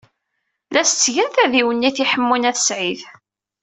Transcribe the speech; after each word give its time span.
La 0.73 0.79
as-ttgen 0.85 1.29
tadiwennit 1.35 1.97
i 2.03 2.05
Ḥemmu 2.11 2.35
n 2.37 2.49
At 2.49 2.59
Sɛid. 2.67 3.01